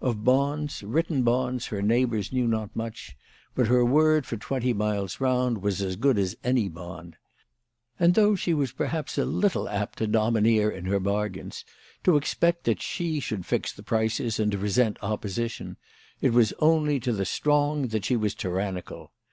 Of 0.00 0.24
bonds, 0.24 0.82
written 0.82 1.22
bonds, 1.22 1.66
her 1.68 1.80
neighbours 1.82 2.32
knew 2.32 2.48
not 2.48 2.74
much; 2.74 3.16
but 3.54 3.68
her 3.68 3.84
word 3.84 4.26
for 4.26 4.36
twenty 4.36 4.72
miles 4.72 5.20
round 5.20 5.62
was 5.62 5.80
as 5.80 5.94
good 5.94 6.18
as 6.18 6.36
any 6.42 6.68
bond. 6.68 7.14
And 7.96 8.14
though 8.16 8.34
she 8.34 8.52
was 8.52 8.72
perhaps 8.72 9.16
a 9.18 9.24
little 9.24 9.68
apt 9.68 9.98
to 9.98 10.08
domineer 10.08 10.68
in 10.68 10.86
her 10.86 10.98
bargains, 10.98 11.64
to 12.02 12.16
expect 12.16 12.64
that 12.64 12.82
she 12.82 13.20
should 13.20 13.46
fix 13.46 13.72
the 13.72 13.84
prices 13.84 14.40
and 14.40 14.50
to 14.50 14.58
resent 14.58 14.98
opposition, 15.00 15.76
it 16.20 16.32
was 16.32 16.52
only 16.58 16.98
to 16.98 17.12
the 17.12 17.24
strong 17.24 17.86
that 17.86 18.04
she 18.04 18.16
was 18.16 18.34
tyrannical. 18.34 19.12